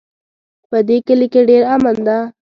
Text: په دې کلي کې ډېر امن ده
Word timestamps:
په 0.69 0.77
دې 0.87 0.97
کلي 1.07 1.27
کې 1.33 1.41
ډېر 1.49 1.63
امن 1.75 1.95
ده 2.07 2.17